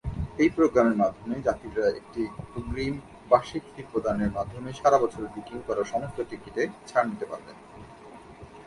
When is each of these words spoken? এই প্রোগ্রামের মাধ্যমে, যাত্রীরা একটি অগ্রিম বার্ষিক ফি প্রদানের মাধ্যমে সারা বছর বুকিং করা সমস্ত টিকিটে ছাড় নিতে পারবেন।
এই 0.39 0.49
প্রোগ্রামের 0.55 0.99
মাধ্যমে, 1.03 1.35
যাত্রীরা 1.47 1.85
একটি 1.99 2.21
অগ্রিম 2.57 2.95
বার্ষিক 3.31 3.63
ফি 3.71 3.81
প্রদানের 3.91 4.31
মাধ্যমে 4.37 4.69
সারা 4.79 4.97
বছর 5.03 5.21
বুকিং 5.33 5.57
করা 5.67 5.83
সমস্ত 5.93 6.17
টিকিটে 6.29 6.63
ছাড় 6.89 7.07
নিতে 7.09 7.25
পারবেন। 7.25 7.55